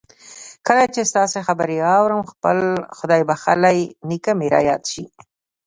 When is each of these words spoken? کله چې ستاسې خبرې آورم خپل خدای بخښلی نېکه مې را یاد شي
کله 0.67 0.85
چې 0.93 1.01
ستاسې 1.11 1.39
خبرې 1.47 1.77
آورم 1.97 2.21
خپل 2.31 2.57
خدای 2.97 3.21
بخښلی 3.29 3.79
نېکه 4.07 4.31
مې 4.39 4.47
را 4.53 4.61
یاد 4.69 4.83
شي 4.91 5.05